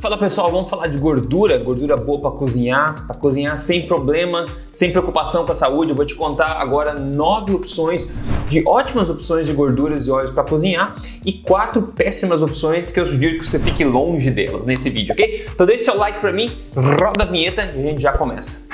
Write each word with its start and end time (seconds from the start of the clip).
Fala 0.00 0.16
pessoal, 0.16 0.50
vamos 0.50 0.70
falar 0.70 0.86
de 0.86 0.96
gordura, 0.96 1.58
gordura 1.58 1.94
boa 1.94 2.18
para 2.22 2.30
cozinhar, 2.30 3.06
para 3.06 3.14
cozinhar 3.14 3.58
sem 3.58 3.82
problema, 3.86 4.46
sem 4.72 4.90
preocupação 4.90 5.44
com 5.44 5.52
a 5.52 5.54
saúde. 5.54 5.90
Eu 5.90 5.96
vou 5.96 6.06
te 6.06 6.14
contar 6.14 6.52
agora 6.52 6.94
nove 6.94 7.52
opções 7.52 8.10
de 8.48 8.66
ótimas 8.66 9.10
opções 9.10 9.46
de 9.46 9.52
gorduras 9.52 10.06
e 10.06 10.10
óleos 10.10 10.30
para 10.30 10.42
cozinhar 10.42 10.96
e 11.22 11.34
quatro 11.34 11.82
péssimas 11.82 12.40
opções 12.40 12.90
que 12.90 12.98
eu 12.98 13.06
sugiro 13.06 13.40
que 13.40 13.46
você 13.46 13.58
fique 13.58 13.84
longe 13.84 14.30
delas 14.30 14.64
nesse 14.64 14.88
vídeo, 14.88 15.12
ok? 15.12 15.46
Então 15.54 15.66
deixa 15.66 15.84
seu 15.84 15.98
like 15.98 16.18
para 16.18 16.32
mim, 16.32 16.50
roda 16.74 17.24
a 17.24 17.26
vinheta 17.26 17.60
e 17.76 17.80
a 17.80 17.82
gente 17.90 18.00
já 18.00 18.12
começa. 18.12 18.69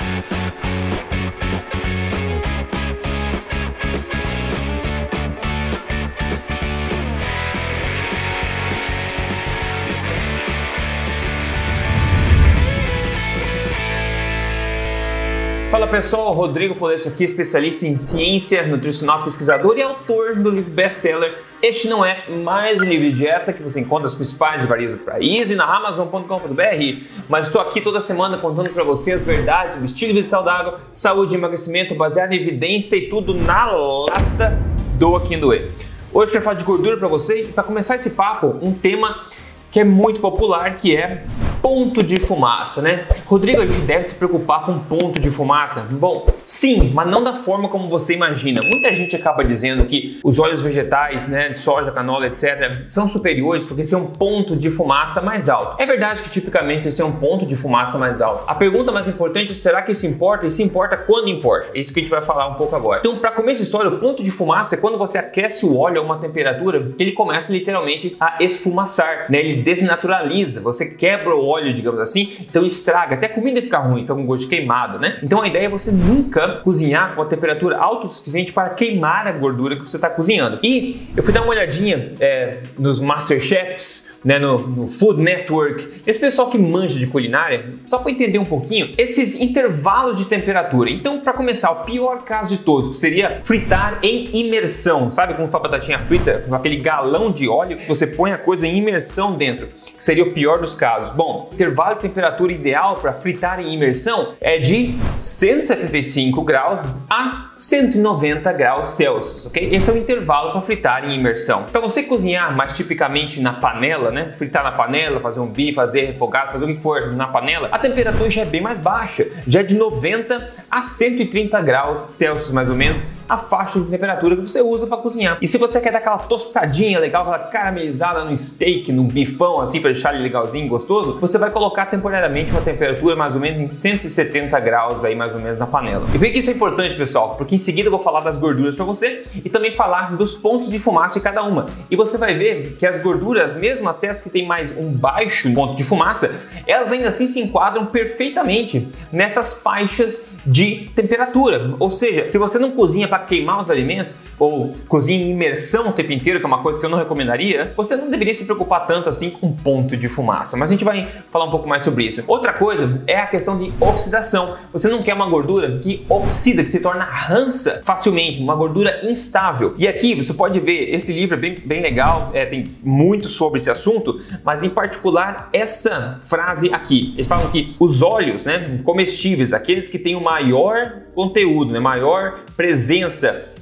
Fala 15.77 15.85
pessoal, 15.85 16.33
Rodrigo 16.33 16.73
Polesso 16.73 17.07
aqui, 17.07 17.23
especialista 17.23 17.85
em 17.85 17.95
ciência 17.97 18.65
nutricional, 18.65 19.23
pesquisador 19.23 19.77
e 19.77 19.83
autor 19.83 20.33
do 20.33 20.49
livro 20.49 20.71
best-seller 20.71 21.37
Este 21.61 21.87
Não 21.87 22.03
É 22.03 22.27
Mais 22.27 22.81
um 22.81 22.85
Livro 22.85 23.05
de 23.11 23.17
Dieta, 23.17 23.53
que 23.53 23.61
você 23.61 23.79
encontra 23.81 24.07
as 24.07 24.15
principais 24.15 24.61
livrarias 24.61 24.93
do 24.93 24.97
país 24.97 25.51
e 25.51 25.55
na 25.55 25.65
Amazon.com.br. 25.65 27.05
Mas 27.29 27.45
estou 27.45 27.61
aqui 27.61 27.79
toda 27.79 28.01
semana 28.01 28.39
contando 28.39 28.71
para 28.71 28.83
você 28.83 29.11
as 29.11 29.23
verdades 29.23 29.79
estilo 29.83 30.13
de 30.13 30.21
vida 30.21 30.27
saudável, 30.27 30.79
saúde 30.91 31.35
e 31.35 31.37
emagrecimento 31.37 31.93
baseado 31.93 32.33
em 32.33 32.37
evidência 32.37 32.95
e 32.95 33.07
tudo 33.07 33.35
na 33.35 33.71
lata 33.71 34.57
do 34.95 35.15
Aqui 35.15 35.39
Hoje 35.39 35.69
eu 36.11 36.27
quero 36.31 36.43
falar 36.43 36.55
de 36.55 36.63
gordura 36.63 36.97
para 36.97 37.07
você 37.07 37.43
e 37.43 37.47
para 37.49 37.61
começar 37.61 37.97
esse 37.97 38.09
papo, 38.09 38.57
um 38.63 38.73
tema 38.73 39.27
que 39.71 39.79
é 39.79 39.83
muito 39.83 40.19
popular, 40.21 40.75
que 40.75 40.97
é 40.97 41.23
ponto 41.67 42.01
de 42.01 42.17
fumaça, 42.17 42.81
né? 42.81 43.05
Rodrigo, 43.25 43.61
a 43.61 43.65
gente 43.65 43.81
deve 43.81 44.05
se 44.05 44.15
preocupar 44.15 44.65
com 44.65 44.79
ponto 44.79 45.19
de 45.19 45.29
fumaça? 45.29 45.85
Bom, 45.91 46.25
sim, 46.45 46.91
mas 46.93 47.05
não 47.07 47.21
da 47.21 47.33
forma 47.33 47.67
como 47.67 47.89
você 47.89 48.13
imagina. 48.13 48.61
Muita 48.63 48.93
gente 48.93 49.17
acaba 49.17 49.43
dizendo 49.43 49.83
que 49.83 50.17
os 50.23 50.39
óleos 50.39 50.61
vegetais, 50.61 51.27
né, 51.27 51.53
soja, 51.55 51.91
canola, 51.91 52.27
etc., 52.27 52.83
são 52.87 53.05
superiores 53.05 53.65
porque 53.65 53.83
têm 53.83 53.99
um 53.99 54.05
ponto 54.05 54.55
de 54.55 54.71
fumaça 54.71 55.21
mais 55.21 55.49
alto. 55.49 55.75
É 55.81 55.85
verdade 55.85 56.21
que 56.21 56.29
tipicamente 56.29 56.85
eles 56.85 56.95
têm 56.95 57.05
um 57.05 57.11
ponto 57.11 57.45
de 57.45 57.53
fumaça 57.57 57.97
mais 57.97 58.21
alto. 58.21 58.45
A 58.47 58.55
pergunta 58.55 58.89
mais 58.93 59.09
importante 59.09 59.51
é 59.51 59.53
será 59.53 59.81
que 59.81 59.91
isso 59.91 60.07
importa? 60.07 60.47
E 60.47 60.51
se 60.51 60.63
importa 60.63 60.95
quando 60.95 61.27
importa? 61.27 61.67
É 61.75 61.81
isso 61.81 61.93
que 61.93 61.99
a 61.99 62.03
gente 62.03 62.11
vai 62.11 62.21
falar 62.21 62.47
um 62.47 62.53
pouco 62.53 62.77
agora. 62.77 62.99
Então, 62.99 63.17
para 63.17 63.31
começar 63.31 63.57
essa 63.57 63.63
história, 63.63 63.89
o 63.89 63.99
ponto 63.99 64.23
de 64.23 64.31
fumaça 64.31 64.75
é 64.75 64.77
quando 64.77 64.97
você 64.97 65.17
aquece 65.17 65.65
o 65.65 65.77
óleo 65.77 65.99
a 65.99 66.03
uma 66.03 66.17
temperatura 66.17 66.93
que 66.97 67.03
ele 67.03 67.11
começa 67.11 67.51
literalmente 67.51 68.15
a 68.21 68.37
esfumaçar, 68.39 69.29
né? 69.29 69.39
Ele 69.39 69.61
desnaturaliza, 69.61 70.61
você 70.61 70.95
quebra 70.95 71.35
o 71.35 71.45
óleo, 71.45 71.56
digamos 71.73 71.99
assim, 71.99 72.35
então 72.41 72.65
estraga, 72.65 73.15
até 73.15 73.27
a 73.27 73.29
comida 73.29 73.61
fica 73.61 73.77
ruim, 73.77 74.01
fica 74.01 74.15
com 74.15 74.25
gosto 74.25 74.47
queimado, 74.47 74.99
né? 74.99 75.17
Então 75.21 75.41
a 75.41 75.47
ideia 75.47 75.65
é 75.65 75.69
você 75.69 75.91
nunca 75.91 76.59
cozinhar 76.63 77.15
com 77.15 77.21
a 77.21 77.25
temperatura 77.25 77.77
alta 77.77 78.07
o 78.07 78.09
suficiente 78.09 78.51
para 78.51 78.69
queimar 78.69 79.27
a 79.27 79.31
gordura 79.31 79.75
que 79.75 79.81
você 79.81 79.97
está 79.97 80.09
cozinhando. 80.09 80.59
E 80.63 81.07
eu 81.15 81.23
fui 81.23 81.33
dar 81.33 81.41
uma 81.41 81.51
olhadinha 81.51 82.13
é, 82.19 82.57
nos 82.77 82.99
Masterchefs, 82.99 84.16
né, 84.23 84.39
no, 84.39 84.59
no, 84.59 84.87
Food 84.87 85.21
Network, 85.21 86.01
esse 86.05 86.19
pessoal 86.19 86.49
que 86.49 86.57
manja 86.57 86.97
de 86.97 87.07
culinária, 87.07 87.65
só 87.85 87.99
para 87.99 88.11
entender 88.11 88.39
um 88.39 88.45
pouquinho, 88.45 88.93
esses 88.97 89.39
intervalos 89.39 90.17
de 90.17 90.25
temperatura. 90.25 90.89
Então, 90.89 91.19
para 91.19 91.33
começar, 91.33 91.71
o 91.71 91.83
pior 91.83 92.23
caso 92.23 92.55
de 92.55 92.63
todos, 92.63 92.91
que 92.91 92.95
seria 92.95 93.39
fritar 93.41 93.99
em 94.01 94.29
imersão. 94.35 95.11
Sabe 95.11 95.33
como 95.33 95.47
faz 95.47 95.63
batatinha 95.63 95.99
frita? 95.99 96.43
Com 96.47 96.55
aquele 96.55 96.77
galão 96.77 97.31
de 97.31 97.47
óleo, 97.47 97.77
você 97.87 98.07
põe 98.07 98.31
a 98.31 98.37
coisa 98.37 98.67
em 98.67 98.77
imersão 98.77 99.33
dentro 99.33 99.67
seria 99.97 100.23
o 100.23 100.31
pior 100.31 100.59
dos 100.59 100.75
casos? 100.75 101.15
Bom, 101.15 101.49
intervalo 101.51 101.95
de 101.95 102.01
temperatura 102.01 102.51
ideal 102.51 102.97
para 102.97 103.13
fritar 103.13 103.59
em 103.59 103.73
imersão 103.73 104.33
é 104.39 104.57
de 104.59 104.95
175 105.13 106.41
graus 106.43 106.81
a 107.09 107.49
190 107.53 108.51
graus 108.53 108.89
Celsius, 108.89 109.45
ok? 109.45 109.69
Esse 109.71 109.89
é 109.89 109.93
o 109.93 109.97
intervalo 109.97 110.51
para 110.51 110.61
fritar 110.61 111.05
em 111.05 111.15
imersão. 111.15 111.63
Para 111.71 111.81
você 111.81 112.03
cozinhar 112.03 112.55
mais 112.55 112.75
tipicamente 112.75 113.41
na 113.41 113.53
panela, 113.53 114.06
né? 114.11 114.31
Fritar 114.33 114.63
na 114.63 114.71
panela, 114.71 115.19
fazer 115.19 115.39
um 115.39 115.47
bife, 115.47 115.73
fazer 115.73 116.05
refogado, 116.05 116.51
fazer 116.51 116.65
o 116.65 116.75
que 116.75 116.81
for 116.81 117.13
na 117.13 117.27
panela, 117.27 117.69
a 117.71 117.79
temperatura 117.79 118.29
já 118.29 118.41
é 118.41 118.45
bem 118.45 118.61
mais 118.61 118.79
baixa, 118.79 119.27
já 119.47 119.59
é 119.59 119.63
de 119.63 119.75
90 119.75 120.49
a 120.69 120.81
130 120.81 121.61
graus 121.61 121.99
Celsius 121.99 122.51
mais 122.51 122.69
ou 122.69 122.75
menos 122.75 123.01
a 123.27 123.37
faixa 123.37 123.79
de 123.79 123.85
temperatura 123.87 124.35
que 124.35 124.41
você 124.41 124.61
usa 124.61 124.87
para 124.87 124.97
cozinhar. 124.97 125.37
E 125.41 125.47
se 125.47 125.57
você 125.57 125.79
quer 125.79 125.91
dar 125.91 125.99
aquela 125.99 126.17
tostadinha 126.17 126.99
legal, 126.99 127.23
aquela 127.23 127.39
caramelizada 127.39 128.23
no 128.23 128.35
steak, 128.35 128.91
no 128.91 129.03
bifão, 129.03 129.59
assim, 129.59 129.81
para 129.81 129.91
deixar 129.91 130.13
ele 130.13 130.23
legalzinho, 130.23 130.67
gostoso, 130.67 131.17
você 131.19 131.37
vai 131.37 131.49
colocar 131.51 131.87
temporariamente 131.87 132.51
uma 132.51 132.61
temperatura 132.61 133.15
mais 133.15 133.35
ou 133.35 133.41
menos 133.41 133.61
em 133.61 133.69
170 133.69 134.59
graus 134.59 135.03
aí, 135.03 135.15
mais 135.15 135.33
ou 135.33 135.41
menos, 135.41 135.57
na 135.57 135.67
panela. 135.67 136.05
E 136.13 136.17
por 136.17 136.31
que 136.31 136.39
isso 136.39 136.49
é 136.49 136.53
importante, 136.53 136.95
pessoal? 136.95 137.35
Porque 137.35 137.55
em 137.55 137.57
seguida 137.57 137.87
eu 137.87 137.91
vou 137.91 137.99
falar 137.99 138.21
das 138.21 138.37
gorduras 138.37 138.75
para 138.75 138.85
você 138.85 139.25
e 139.43 139.49
também 139.49 139.71
falar 139.71 140.15
dos 140.15 140.33
pontos 140.33 140.69
de 140.69 140.79
fumaça 140.79 141.19
de 141.19 141.23
cada 141.23 141.43
uma. 141.43 141.67
E 141.89 141.95
você 141.95 142.17
vai 142.17 142.33
ver 142.33 142.75
que 142.77 142.85
as 142.85 143.01
gorduras, 143.01 143.55
mesmo 143.55 143.89
as 143.89 143.97
que 144.21 144.29
têm 144.29 144.45
mais 144.45 144.75
um 144.77 144.89
baixo 144.89 145.53
ponto 145.53 145.75
de 145.75 145.83
fumaça, 145.83 146.33
elas 146.65 146.91
ainda 146.91 147.09
assim 147.09 147.27
se 147.27 147.39
enquadram 147.39 147.85
perfeitamente 147.85 148.87
nessas 149.11 149.61
faixas 149.61 150.29
de 150.45 150.89
temperatura. 150.95 151.73
Ou 151.79 151.91
seja, 151.91 152.31
se 152.31 152.37
você 152.37 152.57
não 152.57 152.71
cozinha 152.71 153.07
para 153.07 153.16
queimar 153.19 153.59
os 153.59 153.69
alimentos 153.69 154.15
ou 154.39 154.73
cozinha 154.87 155.25
em 155.25 155.31
imersão 155.31 155.89
o 155.89 155.91
tempo 155.91 156.11
inteiro, 156.11 156.39
que 156.39 156.45
é 156.45 156.47
uma 156.47 156.61
coisa 156.61 156.79
que 156.79 156.85
eu 156.85 156.89
não 156.89 156.97
recomendaria, 156.97 157.73
você 157.75 157.95
não 157.95 158.09
deveria 158.09 158.33
se 158.33 158.45
preocupar 158.45 158.85
tanto 158.85 159.09
assim 159.09 159.29
com 159.29 159.51
ponto 159.51 159.97
de 159.97 160.07
fumaça. 160.07 160.55
Mas 160.57 160.69
a 160.69 160.73
gente 160.73 160.83
vai 160.83 161.07
falar 161.31 161.45
um 161.45 161.51
pouco 161.51 161.67
mais 161.67 161.83
sobre 161.83 162.05
isso. 162.05 162.23
Outra 162.27 162.53
coisa 162.53 163.01
é 163.07 163.17
a 163.17 163.25
questão 163.25 163.57
de 163.57 163.73
oxidação. 163.79 164.55
Você 164.71 164.87
não 164.89 165.01
quer 165.01 165.13
uma 165.13 165.27
gordura 165.27 165.79
que 165.79 166.05
oxida, 166.07 166.63
que 166.63 166.69
se 166.69 166.79
torna 166.79 167.03
rança 167.03 167.81
facilmente, 167.83 168.41
uma 168.41 168.55
gordura 168.55 169.01
instável. 169.03 169.73
E 169.77 169.87
aqui 169.87 170.13
você 170.13 170.33
pode 170.33 170.59
ver, 170.59 170.93
esse 170.93 171.13
livro 171.13 171.35
é 171.35 171.39
bem, 171.39 171.55
bem 171.65 171.81
legal, 171.81 172.31
é, 172.33 172.45
tem 172.45 172.63
muito 172.83 173.27
sobre 173.27 173.59
esse 173.59 173.69
assunto, 173.69 174.21
mas 174.43 174.61
em 174.61 174.69
particular 174.69 175.49
essa 175.51 176.19
frase 176.23 176.71
aqui. 176.71 177.13
Eles 177.15 177.27
falam 177.27 177.49
que 177.49 177.75
os 177.79 178.01
óleos 178.01 178.43
né, 178.43 178.79
comestíveis, 178.83 179.51
aqueles 179.51 179.87
que 179.87 179.97
têm 179.97 180.15
o 180.15 180.21
maior 180.21 181.01
conteúdo, 181.15 181.71
né, 181.71 181.79
maior 181.79 182.41
presença 182.55 183.06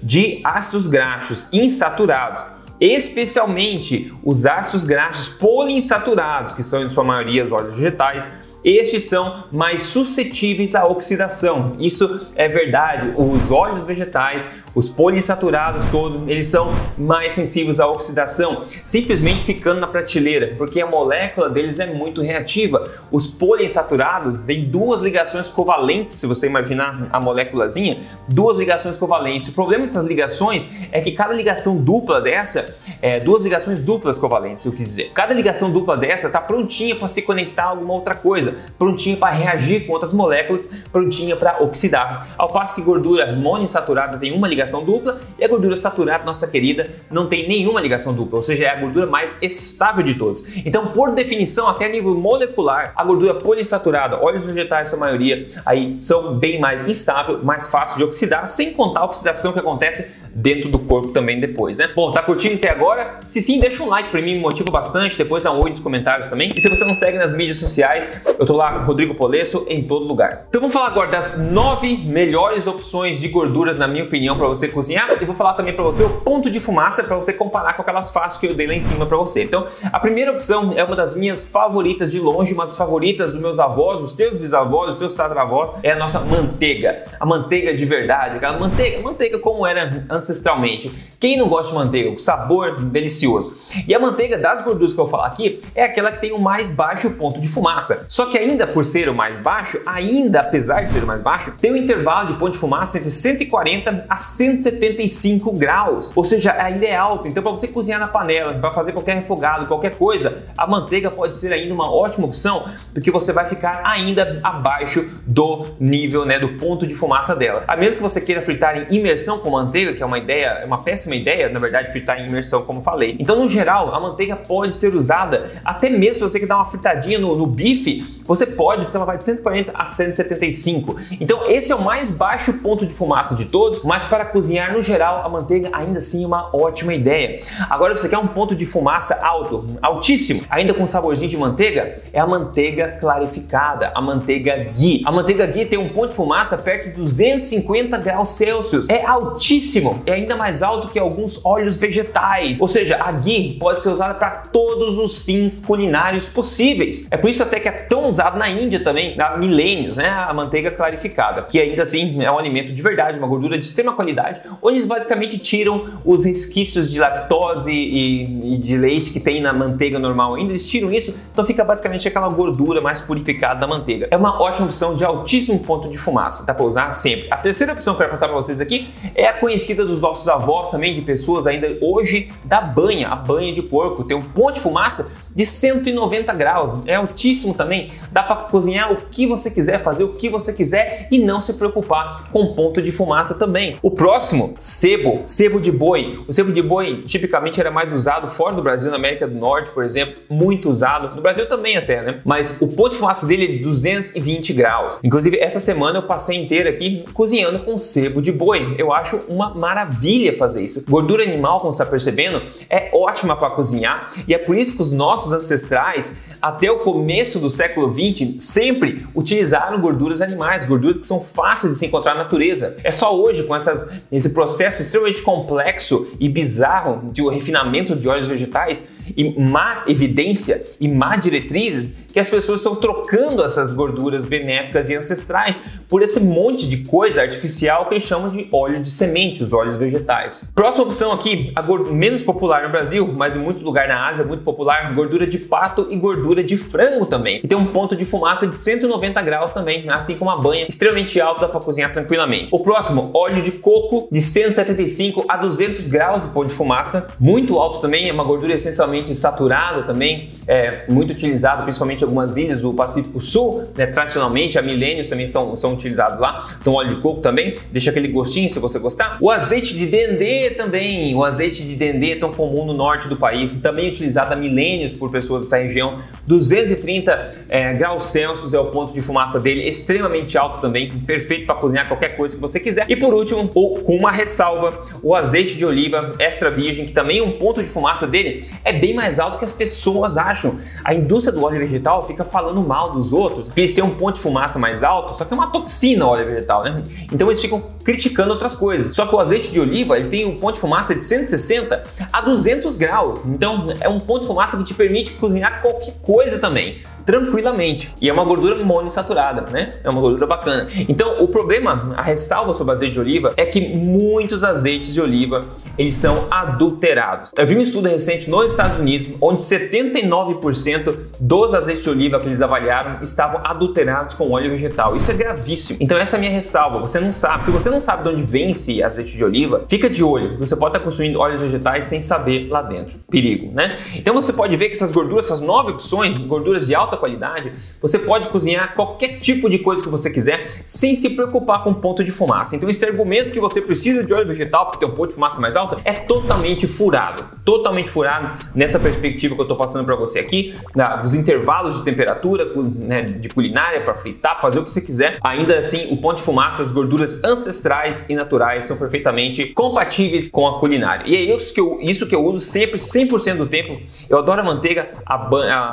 de 0.01 0.41
ácidos 0.43 0.87
graxos 0.87 1.49
insaturados, 1.53 2.43
especialmente 2.79 4.13
os 4.23 4.45
ácidos 4.45 4.85
graxos 4.85 5.29
poliinsaturados, 5.29 6.53
que 6.53 6.63
são 6.63 6.83
em 6.83 6.89
sua 6.89 7.03
maioria 7.03 7.43
os 7.43 7.51
óleos 7.51 7.75
vegetais, 7.75 8.31
estes 8.65 9.07
são 9.07 9.43
mais 9.51 9.83
suscetíveis 9.83 10.73
à 10.73 10.85
oxidação. 10.85 11.75
Isso 11.79 12.27
é 12.35 12.47
verdade. 12.47 13.13
Os 13.15 13.51
óleos 13.51 13.85
vegetais, 13.85 14.47
os 14.75 14.89
poliinsaturados 14.89 15.85
todos, 15.89 16.27
eles 16.27 16.47
são 16.47 16.69
mais 16.97 17.31
sensíveis 17.31 17.79
à 17.79 17.87
oxidação, 17.87 18.65
simplesmente 18.83 19.45
ficando 19.45 19.79
na 19.79 19.87
prateleira, 19.87 20.53
porque 20.57 20.81
a 20.81 20.85
molécula 20.85 21.49
deles 21.49 21.79
é 21.79 21.85
muito 21.85 22.21
reativa. 22.21 22.83
Os 23.09 23.25
poliinsaturados 23.25 24.37
têm 24.45 24.65
duas 24.65 25.01
ligações 25.01 25.49
covalentes, 25.49 26.15
se 26.15 26.27
você 26.27 26.47
imaginar 26.47 27.07
a 27.11 27.21
moléculazinha, 27.21 28.01
duas 28.27 28.59
ligações 28.59 28.97
covalentes. 28.97 29.49
O 29.49 29.53
problema 29.53 29.85
dessas 29.85 30.05
ligações 30.05 30.67
é 30.91 30.99
que 30.99 31.13
cada 31.13 31.33
ligação 31.33 31.77
dupla 31.77 32.19
dessa, 32.19 32.75
é, 33.01 33.21
duas 33.21 33.43
ligações 33.43 33.79
duplas 33.79 34.17
covalentes, 34.17 34.65
eu 34.65 34.73
quis 34.73 34.89
dizer. 34.89 35.11
Cada 35.13 35.33
ligação 35.33 35.71
dupla 35.71 35.95
dessa 35.95 36.27
está 36.27 36.41
prontinha 36.41 36.95
para 36.95 37.07
se 37.07 37.21
conectar 37.21 37.63
a 37.63 37.69
alguma 37.69 37.93
outra 37.93 38.13
coisa, 38.13 38.57
prontinha 38.77 39.15
para 39.15 39.33
reagir 39.33 39.85
com 39.85 39.93
outras 39.93 40.11
moléculas, 40.11 40.69
prontinha 40.91 41.37
para 41.37 41.63
oxidar. 41.63 42.27
Ao 42.37 42.49
passo 42.49 42.75
que 42.75 42.81
gordura 42.81 43.31
monoinsaturada 43.33 44.17
tem 44.17 44.33
uma 44.33 44.47
ligação 44.47 44.64
ligação 44.65 44.83
dupla 44.83 45.21
e 45.37 45.45
a 45.45 45.47
gordura 45.47 45.77
saturada, 45.77 46.23
nossa 46.23 46.47
querida, 46.47 46.87
não 47.09 47.27
tem 47.29 47.47
nenhuma 47.47 47.79
ligação 47.79 48.13
dupla, 48.13 48.37
ou 48.37 48.43
seja, 48.43 48.65
é 48.65 48.69
a 48.69 48.79
gordura 48.79 49.05
mais 49.05 49.41
estável 49.41 50.03
de 50.03 50.15
todos. 50.15 50.47
Então, 50.65 50.87
por 50.87 51.11
definição, 51.11 51.67
até 51.67 51.85
a 51.85 51.89
nível 51.89 52.15
molecular, 52.15 52.93
a 52.95 53.03
gordura 53.03 53.35
poliinsaturada, 53.35 54.17
óleos 54.17 54.43
vegetais, 54.43 54.89
sua 54.89 54.97
maioria, 54.97 55.47
aí 55.65 55.97
são 55.99 56.35
bem 56.35 56.59
mais 56.59 56.87
instável, 56.87 57.43
mais 57.43 57.69
fácil 57.69 57.97
de 57.97 58.03
oxidar, 58.03 58.47
sem 58.47 58.73
contar 58.73 59.01
a 59.01 59.05
oxidação 59.05 59.53
que 59.53 59.59
acontece 59.59 60.24
dentro 60.35 60.69
do 60.69 60.77
corpo 60.77 61.07
também 61.09 61.39
depois, 61.39 61.77
né? 61.79 61.89
Bom, 61.95 62.11
tá 62.11 62.21
curtindo 62.21 62.55
até 62.55 62.69
agora? 62.69 63.19
Se 63.29 63.41
sim, 63.41 63.57
deixa 63.57 63.81
um 63.81 63.87
like 63.87 64.09
para 64.09 64.21
mim, 64.21 64.33
me 64.33 64.41
motiva 64.41 64.69
bastante. 64.69 65.17
Depois 65.17 65.41
dá 65.41 65.51
um 65.53 65.63
oi 65.63 65.69
nos 65.69 65.79
comentários 65.79 66.27
também. 66.27 66.51
E 66.53 66.59
se 66.59 66.67
você 66.67 66.83
não 66.83 66.93
segue 66.93 67.17
nas 67.17 67.33
mídias 67.33 67.57
sociais, 67.57 68.21
eu 68.37 68.45
tô 68.45 68.55
lá, 68.55 68.83
Rodrigo 68.83 69.15
Polesso, 69.15 69.65
em 69.69 69.81
todo 69.83 70.05
lugar. 70.05 70.45
Então 70.49 70.59
vamos 70.59 70.73
falar 70.73 70.87
agora 70.87 71.09
das 71.09 71.37
nove 71.37 72.05
melhores 72.07 72.67
opções 72.67 73.19
de 73.19 73.29
gorduras, 73.29 73.77
na 73.77 73.87
minha 73.87 74.03
opinião, 74.03 74.37
para 74.37 74.47
você 74.47 74.67
cozinhar. 74.67 75.07
E 75.21 75.25
vou 75.25 75.35
falar 75.35 75.53
também 75.53 75.73
para 75.73 75.83
você 75.83 76.03
o 76.03 76.09
ponto 76.09 76.49
de 76.49 76.59
fumaça 76.59 77.03
para 77.05 77.15
você 77.15 77.31
comparar 77.31 77.73
com 77.73 77.81
aquelas 77.81 78.11
faixas 78.11 78.37
que 78.37 78.47
eu 78.47 78.53
dei 78.53 78.67
lá 78.67 78.73
em 78.73 78.81
cima 78.81 79.05
para 79.05 79.17
você. 79.17 79.43
Então, 79.43 79.65
a 79.83 79.99
primeira 79.99 80.31
opção 80.31 80.73
é 80.75 80.83
uma 80.83 80.95
das 80.95 81.15
minhas 81.15 81.47
favoritas 81.47 82.11
de 82.11 82.19
longe, 82.19 82.53
uma 82.53 82.65
das 82.65 82.77
favoritas 82.77 83.31
dos 83.31 83.39
meus 83.39 83.59
avós, 83.59 84.01
dos 84.01 84.13
teus 84.13 84.37
bisavós, 84.37 84.89
dos 84.89 84.97
teus 84.97 85.15
tataravós, 85.15 85.79
é 85.81 85.91
a 85.91 85.95
nossa 85.95 86.19
manteiga. 86.19 87.01
A 87.19 87.25
manteiga 87.25 87.73
de 87.73 87.85
verdade, 87.85 88.35
aquela 88.35 88.59
manteiga, 88.59 89.01
manteiga 89.01 89.39
como 89.39 89.65
era 89.65 90.05
ancestralmente. 90.25 90.91
Quem 91.19 91.37
não 91.37 91.47
gosta 91.47 91.69
de 91.69 91.73
manteiga? 91.73 92.11
O 92.11 92.19
sabor 92.19 92.79
delicioso. 92.85 93.57
E 93.87 93.93
a 93.93 93.99
manteiga 93.99 94.37
das 94.37 94.63
gorduras 94.63 94.93
que 94.93 94.99
eu 94.99 95.05
vou 95.05 95.11
falar 95.11 95.27
aqui 95.27 95.61
é 95.73 95.83
aquela 95.83 96.11
que 96.11 96.19
tem 96.19 96.31
o 96.31 96.39
mais 96.39 96.71
baixo 96.71 97.11
ponto 97.11 97.39
de 97.39 97.47
fumaça. 97.47 98.05
Só 98.07 98.27
que 98.27 98.37
ainda 98.37 98.67
por 98.67 98.85
ser 98.85 99.09
o 99.09 99.15
mais 99.15 99.37
baixo, 99.37 99.79
ainda 99.85 100.41
apesar 100.41 100.83
de 100.83 100.93
ser 100.93 101.03
o 101.03 101.07
mais 101.07 101.21
baixo, 101.21 101.53
tem 101.59 101.71
um 101.71 101.75
intervalo 101.75 102.33
de 102.33 102.39
ponto 102.39 102.53
de 102.53 102.57
fumaça 102.57 102.97
entre 102.97 103.11
140 103.11 104.05
a 104.09 104.17
175 104.17 105.51
graus. 105.53 106.15
Ou 106.15 106.23
seja, 106.23 106.53
ainda 106.53 106.85
é 106.85 106.95
alto. 106.95 107.27
Então, 107.27 107.41
para 107.41 107.51
você 107.51 107.67
cozinhar 107.67 107.99
na 107.99 108.07
panela, 108.07 108.53
para 108.53 108.71
fazer 108.71 108.91
qualquer 108.91 109.15
refogado, 109.15 109.65
qualquer 109.65 109.95
coisa, 109.95 110.43
a 110.57 110.67
manteiga 110.67 111.09
pode 111.11 111.35
ser 111.35 111.51
ainda 111.51 111.73
uma 111.73 111.91
ótima 111.91 112.25
opção, 112.25 112.69
porque 112.93 113.11
você 113.11 113.33
vai 113.33 113.45
ficar 113.47 113.81
ainda 113.83 114.39
abaixo 114.43 115.05
do 115.25 115.65
nível, 115.79 116.25
né, 116.25 116.39
do 116.39 116.49
ponto 116.57 116.85
de 116.85 116.95
fumaça 116.95 117.35
dela. 117.35 117.63
A 117.67 117.75
menos 117.75 117.97
que 117.97 118.03
você 118.03 118.21
queira 118.21 118.41
fritar 118.41 118.77
em 118.77 118.95
imersão 118.95 119.39
com 119.39 119.49
manteiga, 119.49 119.93
que 119.93 120.03
é 120.03 120.05
uma 120.05 120.14
ideia, 120.17 120.61
é 120.63 120.65
uma 120.65 120.81
péssima 120.81 121.15
ideia, 121.15 121.49
na 121.49 121.59
verdade, 121.59 121.91
fritar 121.91 122.19
em 122.19 122.27
imersão, 122.27 122.63
como 122.63 122.81
falei. 122.81 123.15
Então, 123.19 123.37
no 123.37 123.49
geral, 123.49 123.93
a 123.93 123.99
manteiga 123.99 124.35
pode 124.35 124.75
ser 124.75 124.95
usada 124.95 125.51
até 125.63 125.89
mesmo 125.89 126.15
se 126.15 126.21
você 126.21 126.39
quer 126.39 126.45
dar 126.45 126.57
uma 126.57 126.65
fritadinha 126.65 127.19
no, 127.19 127.35
no 127.35 127.47
bife, 127.47 128.15
você 128.25 128.45
pode, 128.45 128.83
porque 128.83 128.97
ela 128.97 129.05
vai 129.05 129.17
de 129.17 129.25
140 129.25 129.71
a 129.73 129.85
175. 129.85 130.95
Então, 131.19 131.45
esse 131.47 131.71
é 131.71 131.75
o 131.75 131.81
mais 131.81 132.09
baixo 132.09 132.53
ponto 132.53 132.85
de 132.85 132.93
fumaça 132.93 133.35
de 133.35 133.45
todos, 133.45 133.83
mas 133.83 134.05
para 134.05 134.25
cozinhar 134.25 134.73
no 134.73 134.81
geral, 134.81 135.23
a 135.23 135.29
manteiga 135.29 135.69
ainda 135.73 135.99
assim 135.99 136.23
é 136.23 136.27
uma 136.27 136.55
ótima 136.55 136.93
ideia. 136.93 137.43
Agora, 137.69 137.95
você 137.95 138.09
quer 138.09 138.17
um 138.17 138.27
ponto 138.27 138.55
de 138.55 138.65
fumaça 138.65 139.23
alto, 139.23 139.65
altíssimo, 139.81 140.43
ainda 140.49 140.73
com 140.73 140.87
saborzinho 140.87 141.29
de 141.29 141.37
manteiga, 141.37 141.99
é 142.11 142.19
a 142.19 142.25
manteiga 142.25 142.97
clarificada, 142.99 143.91
a 143.93 144.01
manteiga 144.01 144.55
ghee. 144.75 145.03
A 145.05 145.11
manteiga 145.11 145.45
ghee 145.45 145.65
tem 145.65 145.77
um 145.77 145.89
ponto 145.89 146.09
de 146.09 146.15
fumaça 146.15 146.57
perto 146.57 146.89
de 146.89 146.95
250 146.95 147.97
graus 147.97 148.31
Celsius. 148.31 148.89
É 148.89 149.05
altíssimo, 149.05 150.01
é 150.05 150.13
ainda 150.13 150.35
mais 150.35 150.63
alto 150.63 150.89
que 150.89 150.99
alguns 150.99 151.45
óleos 151.45 151.77
vegetais. 151.77 152.59
Ou 152.59 152.67
seja, 152.67 152.97
a 153.01 153.11
ghee 153.11 153.53
pode 153.59 153.83
ser 153.83 153.89
usada 153.89 154.13
para 154.13 154.29
todos 154.51 154.97
os 154.97 155.23
fins 155.23 155.59
culinários 155.59 156.27
possíveis. 156.27 157.07
É 157.11 157.17
por 157.17 157.29
isso 157.29 157.43
até 157.43 157.59
que 157.59 157.67
é 157.67 157.71
tão 157.71 158.07
usado 158.07 158.37
na 158.37 158.49
Índia 158.49 158.83
também, 158.83 159.15
há 159.19 159.37
milênios, 159.37 159.97
né? 159.97 160.09
A 160.09 160.33
manteiga 160.33 160.71
clarificada, 160.71 161.41
que 161.41 161.59
ainda 161.59 161.83
assim 161.83 162.23
é 162.23 162.31
um 162.31 162.37
alimento 162.37 162.73
de 162.73 162.81
verdade, 162.81 163.17
uma 163.17 163.27
gordura 163.27 163.57
de 163.57 163.65
extrema 163.65 163.93
qualidade, 163.93 164.41
onde 164.61 164.77
eles 164.77 164.85
basicamente 164.85 165.37
tiram 165.37 165.85
os 166.03 166.25
resquícios 166.25 166.91
de 166.91 166.99
lactose 166.99 167.71
e, 167.71 168.55
e 168.55 168.57
de 168.57 168.77
leite 168.77 169.11
que 169.11 169.19
tem 169.19 169.41
na 169.41 169.53
manteiga 169.53 169.99
normal 169.99 170.35
ainda, 170.35 170.51
eles 170.51 170.69
tiram 170.69 170.91
isso, 170.91 171.17
então 171.31 171.45
fica 171.45 171.63
basicamente 171.63 172.07
aquela 172.07 172.29
gordura 172.29 172.81
mais 172.81 173.01
purificada 173.01 173.59
da 173.59 173.67
manteiga. 173.67 174.07
É 174.11 174.17
uma 174.17 174.41
ótima 174.41 174.67
opção 174.67 174.95
de 174.95 175.03
altíssimo 175.03 175.59
ponto 175.59 175.89
de 175.89 175.97
fumaça, 175.97 176.45
dá 176.45 176.53
para 176.53 176.65
usar 176.65 176.89
sempre. 176.91 177.27
A 177.31 177.37
terceira 177.37 177.73
opção 177.73 177.93
que 177.93 177.97
eu 177.97 178.05
quero 178.05 178.11
passar 178.11 178.27
para 178.27 178.37
vocês 178.37 178.59
aqui 178.59 178.89
é 179.15 179.27
a 179.27 179.33
conhecida 179.33 179.83
dos 179.95 180.01
nossos 180.01 180.27
avós 180.27 180.71
também, 180.71 180.93
de 180.93 181.01
pessoas 181.01 181.47
ainda 181.47 181.73
hoje 181.81 182.29
da 182.43 182.61
banha, 182.61 183.09
a 183.09 183.15
banha 183.15 183.53
de 183.53 183.61
porco, 183.61 184.03
tem 184.03 184.15
um 184.15 184.21
ponto 184.21 184.55
de 184.55 184.61
fumaça 184.61 185.11
de 185.35 185.45
190 185.45 186.33
graus. 186.33 186.79
É 186.87 186.95
altíssimo 186.95 187.53
também. 187.53 187.91
Dá 188.11 188.23
para 188.23 188.35
cozinhar 188.35 188.91
o 188.91 188.95
que 188.95 189.27
você 189.27 189.51
quiser, 189.51 189.83
fazer 189.83 190.05
o 190.05 190.13
que 190.13 190.29
você 190.29 190.53
quiser 190.53 191.07
e 191.11 191.19
não 191.19 191.41
se 191.41 191.53
preocupar 191.53 192.29
com 192.31 192.53
ponto 192.53 192.81
de 192.81 192.91
fumaça 192.91 193.35
também. 193.35 193.75
O 193.81 193.91
próximo, 193.91 194.55
sebo, 194.57 195.23
sebo 195.25 195.59
de 195.59 195.71
boi. 195.71 196.23
O 196.27 196.33
sebo 196.33 196.51
de 196.51 196.61
boi 196.61 196.95
tipicamente 196.97 197.59
era 197.59 197.69
mais 197.69 197.91
usado 197.91 198.27
fora 198.27 198.55
do 198.55 198.61
Brasil, 198.61 198.89
na 198.89 198.95
América 198.95 199.27
do 199.27 199.35
Norte, 199.35 199.71
por 199.71 199.83
exemplo, 199.83 200.15
muito 200.29 200.69
usado. 200.69 201.13
No 201.15 201.21
Brasil 201.21 201.45
também 201.47 201.75
até, 201.75 202.01
né? 202.01 202.21
Mas 202.23 202.61
o 202.61 202.67
ponto 202.67 202.91
de 202.91 202.97
fumaça 202.97 203.27
dele 203.27 203.45
é 203.45 203.47
de 203.47 203.57
220 203.59 204.53
graus. 204.53 204.99
Inclusive, 205.03 205.37
essa 205.41 205.59
semana 205.59 205.99
eu 205.99 206.03
passei 206.03 206.37
inteira 206.37 206.69
aqui 206.69 207.03
cozinhando 207.13 207.59
com 207.59 207.77
sebo 207.77 208.21
de 208.21 208.31
boi. 208.31 208.73
Eu 208.77 208.93
acho 208.93 209.17
uma 209.27 209.53
maravilha 209.53 210.31
fazer 210.33 210.61
isso. 210.61 210.83
Gordura 210.87 211.23
animal, 211.23 211.59
como 211.59 211.73
você 211.73 211.81
está 211.81 211.89
percebendo, 211.89 212.41
é 212.69 212.89
ótima 212.93 213.35
para 213.35 213.49
cozinhar 213.49 214.11
e 214.27 214.33
é 214.33 214.37
por 214.37 214.57
isso 214.57 214.75
que 214.75 214.81
os 214.81 214.91
nossos 214.91 215.24
nossos 215.29 215.45
ancestrais, 215.45 216.15
até 216.41 216.69
o 216.71 216.79
começo 216.79 217.39
do 217.39 217.49
século 217.49 217.91
20, 217.91 218.37
sempre 218.39 219.05
utilizaram 219.15 219.79
gorduras 219.79 220.21
animais, 220.21 220.65
gorduras 220.65 220.97
que 220.97 221.07
são 221.07 221.19
fáceis 221.19 221.73
de 221.73 221.79
se 221.79 221.85
encontrar 221.85 222.15
na 222.15 222.23
natureza. 222.23 222.77
É 222.83 222.91
só 222.91 223.15
hoje, 223.15 223.43
com 223.43 223.55
essas, 223.55 223.91
esse 224.11 224.29
processo 224.29 224.81
extremamente 224.81 225.21
complexo 225.21 226.07
e 226.19 226.29
bizarro 226.29 227.11
de 227.11 227.23
refinamento 227.23 227.95
de 227.95 228.07
óleos 228.07 228.27
vegetais 228.27 228.87
e 229.15 229.39
má 229.39 229.83
evidência 229.87 230.63
e 230.79 230.87
má 230.87 231.15
diretrizes, 231.15 231.89
que 232.15 232.19
as 232.19 232.29
pessoas 232.29 232.61
estão 232.61 232.77
trocando 232.77 233.43
essas 233.43 233.73
gorduras 233.73 234.25
benéficas 234.25 234.89
e 234.89 234.95
ancestrais 234.95 235.57
por 235.89 236.01
esse 236.01 236.21
monte 236.21 236.65
de 236.65 236.77
coisa 236.77 237.21
artificial 237.21 237.87
que 237.87 237.95
eles 237.95 238.05
chamam 238.05 238.29
de 238.29 238.47
óleo 238.53 238.81
de 238.81 238.89
semente, 238.89 239.43
os 239.43 239.51
óleos 239.51 239.75
vegetais. 239.75 240.49
Próxima 240.55 240.85
opção 240.85 241.11
aqui, 241.11 241.51
a 241.57 241.61
menos 241.91 242.23
popular 242.23 242.63
no 242.63 242.69
Brasil, 242.69 243.13
mas 243.13 243.35
em 243.35 243.39
muito 243.39 243.61
lugar 243.61 243.89
na 243.89 244.07
Ásia, 244.07 244.23
muito 244.23 244.43
popular, 244.43 244.93
gordura 244.93 245.27
de 245.27 245.39
pato 245.39 245.87
e 245.89 245.97
gordura 245.97 246.41
de 246.41 246.55
frango 246.55 247.05
também. 247.05 247.41
E 247.43 247.47
tem 247.49 247.57
um 247.57 247.67
ponto 247.67 247.97
de 247.97 248.05
fumaça 248.05 248.47
de 248.47 248.57
190 248.57 249.21
graus 249.21 249.51
também, 249.51 249.89
assim 249.89 250.15
como 250.17 250.31
a 250.31 250.37
banha, 250.37 250.65
extremamente 250.69 251.19
alta 251.19 251.49
para 251.49 251.59
cozinhar 251.59 251.91
tranquilamente. 251.91 252.47
O 252.53 252.59
próximo, 252.59 253.11
óleo 253.13 253.41
de 253.41 253.51
coco 253.51 254.07
de 254.09 254.21
175 254.21 255.25
a 255.27 255.35
200 255.35 255.87
graus 255.89 256.23
o 256.23 256.29
ponto 256.29 256.47
de 256.47 256.53
fumaça, 256.53 257.07
muito 257.19 257.59
alto 257.59 257.79
também, 257.79 258.07
é 258.07 258.13
uma 258.13 258.23
gordura 258.23 258.53
essencialmente 258.53 258.94
saturada 259.15 259.83
também, 259.83 260.29
é 260.47 260.85
muito 260.87 261.11
utilizado 261.11 261.63
principalmente 261.63 262.03
algumas 262.03 262.37
ilhas 262.37 262.61
do 262.61 262.73
Pacífico 262.73 263.19
Sul, 263.19 263.65
né, 263.75 263.87
tradicionalmente, 263.87 264.57
há 264.57 264.61
milênios 264.61 265.09
também 265.09 265.27
são, 265.27 265.57
são 265.57 265.73
utilizados 265.73 266.19
lá. 266.19 266.57
Então, 266.61 266.73
óleo 266.73 266.95
de 266.95 267.01
coco 267.01 267.21
também, 267.21 267.55
deixa 267.71 267.89
aquele 267.89 268.07
gostinho 268.07 268.49
se 268.49 268.59
você 268.59 268.79
gostar. 268.79 269.17
O 269.19 269.29
azeite 269.31 269.75
de 269.75 269.85
dendê 269.85 270.51
também, 270.51 271.15
o 271.15 271.23
azeite 271.23 271.63
de 271.63 271.75
dendê 271.75 272.11
é 272.11 272.15
tão 272.15 272.31
comum 272.31 272.65
no 272.65 272.73
norte 272.73 273.07
do 273.07 273.17
país, 273.17 273.51
também 273.59 273.89
utilizado 273.89 274.33
há 274.33 274.35
milênios 274.35 274.93
por 274.93 275.11
pessoas 275.11 275.43
dessa 275.43 275.57
região. 275.57 275.99
230 276.27 277.31
é, 277.49 277.73
graus 277.73 278.03
Celsius 278.03 278.53
é 278.53 278.59
o 278.59 278.71
ponto 278.71 278.93
de 278.93 279.01
fumaça 279.01 279.39
dele, 279.39 279.67
extremamente 279.67 280.37
alto 280.37 280.61
também, 280.61 280.89
perfeito 280.89 281.45
para 281.45 281.55
cozinhar 281.55 281.87
qualquer 281.87 282.15
coisa 282.15 282.35
que 282.35 282.41
você 282.41 282.59
quiser. 282.59 282.85
E 282.89 282.95
por 282.95 283.13
último, 283.13 283.49
o, 283.53 283.79
com 283.81 283.95
uma 283.95 284.11
ressalva, 284.11 284.85
o 285.01 285.15
azeite 285.15 285.55
de 285.55 285.65
oliva 285.65 286.13
extra 286.19 286.49
virgem, 286.49 286.85
que 286.85 286.93
também 286.93 287.21
um 287.21 287.31
ponto 287.31 287.61
de 287.61 287.69
fumaça 287.69 288.07
dele 288.07 288.45
é 288.63 288.71
bem 288.85 288.93
mais 288.93 289.19
alto 289.19 289.39
que 289.39 289.45
as 289.45 289.53
pessoas 289.53 290.15
acham. 290.15 290.59
A 290.83 290.93
indústria 290.93 291.35
do 291.35 291.43
óleo 291.43 291.59
vegetal 291.59 292.05
fica 292.05 292.23
falando 292.23 292.61
mal 292.61 292.91
dos 292.91 293.13
outros, 293.13 293.47
porque 293.47 293.61
eles 293.61 293.73
têm 293.73 293.83
um 293.83 293.95
ponto 293.95 294.15
de 294.15 294.21
fumaça 294.21 294.59
mais 294.59 294.83
alto, 294.83 295.17
só 295.17 295.25
que 295.25 295.33
é 295.33 295.37
uma 295.37 295.47
toxina 295.47 296.05
o 296.05 296.09
óleo 296.09 296.25
vegetal, 296.27 296.63
né? 296.63 296.83
Então 297.11 297.27
eles 297.29 297.41
ficam 297.41 297.63
criticando 297.83 298.31
outras 298.31 298.55
coisas. 298.55 298.95
Só 298.95 299.07
que 299.07 299.15
o 299.15 299.19
azeite 299.19 299.51
de 299.51 299.59
oliva 299.59 299.97
ele 299.97 300.09
tem 300.09 300.25
um 300.25 300.35
ponto 300.35 300.55
de 300.55 300.61
fumaça 300.61 300.93
de 300.93 301.03
160 301.03 301.83
a 302.13 302.21
200 302.21 302.77
graus. 302.77 303.19
Então 303.25 303.73
é 303.79 303.89
um 303.89 303.99
ponto 303.99 304.21
de 304.21 304.27
fumaça 304.27 304.57
que 304.57 304.63
te 304.63 304.73
permite 304.73 305.13
cozinhar 305.13 305.61
qualquer 305.61 305.95
coisa 306.01 306.37
também 306.37 306.83
tranquilamente. 307.05 307.93
E 308.01 308.09
é 308.09 308.13
uma 308.13 308.23
gordura 308.23 308.63
monoinsaturada, 308.63 309.49
né? 309.51 309.69
É 309.83 309.89
uma 309.89 310.01
gordura 310.01 310.25
bacana. 310.25 310.67
Então, 310.89 311.23
o 311.23 311.27
problema, 311.27 311.93
a 311.95 312.01
ressalva 312.01 312.53
sobre 312.53 312.73
azeite 312.73 312.93
de 312.93 312.99
oliva 312.99 313.33
é 313.37 313.45
que 313.45 313.75
muitos 313.75 314.43
azeites 314.43 314.93
de 314.93 314.99
oliva, 314.99 315.41
eles 315.77 315.93
são 315.93 316.27
adulterados. 316.31 317.31
Eu 317.37 317.45
vi 317.45 317.55
um 317.55 317.61
estudo 317.61 317.87
recente 317.87 318.29
nos 318.29 318.51
Estados 318.51 318.79
Unidos, 318.79 319.07
onde 319.21 319.41
79% 319.41 320.97
dos 321.19 321.53
azeites 321.53 321.83
de 321.83 321.89
oliva 321.89 322.19
que 322.19 322.25
eles 322.25 322.41
avaliaram 322.41 322.97
estavam 323.01 323.41
adulterados 323.43 324.15
com 324.15 324.31
óleo 324.31 324.49
vegetal. 324.49 324.95
Isso 324.95 325.11
é 325.11 325.13
gravíssimo. 325.13 325.77
Então, 325.81 325.97
essa 325.97 326.15
é 326.15 326.17
a 326.17 326.19
minha 326.19 326.31
ressalva. 326.31 326.79
Você 326.79 326.99
não 326.99 327.13
sabe. 327.13 327.45
Se 327.45 327.51
você 327.51 327.69
não 327.69 327.79
sabe 327.79 328.03
de 328.03 328.09
onde 328.09 328.23
vem 328.23 328.51
esse 328.51 328.81
azeite 328.81 329.15
de 329.15 329.23
oliva, 329.23 329.63
fica 329.67 329.89
de 329.89 330.03
olho. 330.03 330.37
Você 330.39 330.55
pode 330.55 330.75
estar 330.75 330.83
consumindo 330.83 331.19
óleos 331.19 331.41
vegetais 331.41 331.85
sem 331.85 332.01
saber 332.01 332.47
lá 332.49 332.61
dentro. 332.61 332.99
Perigo, 333.09 333.51
né? 333.51 333.69
Então, 333.93 334.13
você 334.13 334.33
pode 334.33 334.55
ver 334.55 334.69
que 334.69 334.73
essas 334.73 334.91
gorduras, 334.91 335.25
essas 335.25 335.41
nove 335.41 335.71
opções, 335.71 336.17
gorduras 336.19 336.65
de 336.65 336.73
alta 336.73 336.94
alta 336.95 336.97
qualidade, 336.97 337.51
você 337.81 337.99
pode 337.99 338.29
cozinhar 338.29 338.73
qualquer 338.73 339.19
tipo 339.19 339.49
de 339.49 339.59
coisa 339.59 339.83
que 339.83 339.89
você 339.89 340.09
quiser 340.09 340.63
sem 340.65 340.95
se 340.95 341.09
preocupar 341.11 341.63
com 341.63 341.73
ponto 341.73 342.03
de 342.03 342.11
fumaça. 342.11 342.55
Então 342.55 342.69
esse 342.69 342.85
argumento 342.85 343.31
que 343.31 343.39
você 343.39 343.61
precisa 343.61 344.03
de 344.03 344.13
óleo 344.13 344.27
vegetal 344.27 344.65
porque 344.65 344.79
tem 344.79 344.87
um 344.87 344.95
ponto 344.95 345.09
de 345.09 345.15
fumaça 345.15 345.39
mais 345.39 345.55
alto 345.55 345.79
é 345.83 345.93
totalmente 345.93 346.67
furado, 346.67 347.23
totalmente 347.43 347.89
furado 347.89 348.45
nessa 348.53 348.79
perspectiva 348.79 349.35
que 349.35 349.41
eu 349.41 349.45
estou 349.45 349.57
passando 349.57 349.85
para 349.85 349.95
você 349.95 350.19
aqui, 350.19 350.55
na, 350.75 350.97
dos 350.97 351.13
intervalos 351.13 351.77
de 351.77 351.83
temperatura, 351.83 352.45
né, 352.55 353.01
de 353.01 353.29
culinária 353.29 353.81
para 353.81 353.95
fritar, 353.95 354.39
fazer 354.41 354.59
o 354.59 354.65
que 354.65 354.71
você 354.71 354.81
quiser. 354.81 355.17
Ainda 355.23 355.59
assim, 355.59 355.87
o 355.91 355.97
ponto 355.97 356.17
de 356.17 356.23
fumaça, 356.23 356.63
as 356.63 356.71
gorduras 356.71 357.23
ancestrais 357.23 358.09
e 358.09 358.15
naturais 358.15 358.65
são 358.65 358.77
perfeitamente 358.77 359.47
compatíveis 359.47 360.29
com 360.29 360.47
a 360.47 360.59
culinária. 360.59 361.05
E 361.07 361.15
é 361.15 361.35
isso 361.35 361.53
que 361.53 361.59
eu, 361.59 361.77
isso 361.81 362.07
que 362.07 362.15
eu 362.15 362.23
uso 362.23 362.39
sempre, 362.39 362.79
100% 362.79 363.37
do 363.37 363.45
tempo. 363.45 363.81
Eu 364.09 364.19
adoro 364.19 364.41
a 364.41 364.43
manteiga, 364.43 364.89
a, 365.05 365.15